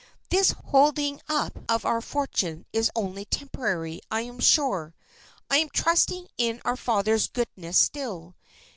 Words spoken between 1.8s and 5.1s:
our fortune is only temporary, I am sure.